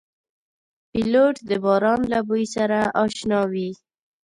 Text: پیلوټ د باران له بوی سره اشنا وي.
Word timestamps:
پیلوټ 0.91 1.35
د 1.49 1.51
باران 1.63 2.01
له 2.11 2.19
بوی 2.27 2.43
سره 2.55 2.79
اشنا 3.03 3.39
وي. 3.51 3.69